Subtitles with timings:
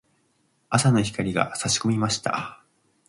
[0.71, 2.63] 朝の光が差し込みました。